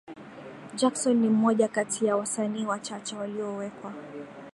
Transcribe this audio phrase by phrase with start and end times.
[0.75, 3.93] Jackson ni mmoja kati ya wasanii wachache waliowekwa